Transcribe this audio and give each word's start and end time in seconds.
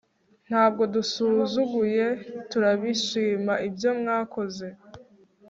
ntabwo 0.47 0.83
dusuzuguye, 0.93 2.05
turabishima 2.49 3.53
ibyo 3.67 3.91
mwakoze 3.99 4.67